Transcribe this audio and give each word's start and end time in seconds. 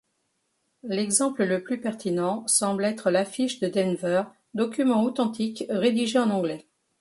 L’exemple 0.81 1.43
le 1.45 1.61
plus 1.61 1.79
pertinent 1.79 2.47
semble 2.47 2.85
être 2.85 3.11
l’affiche 3.11 3.59
de 3.59 3.67
Denver, 3.67 4.23
document 4.55 5.03
authentique, 5.03 5.63
rédigé 5.69 6.17
en 6.17 6.31
anglais. 6.31 6.65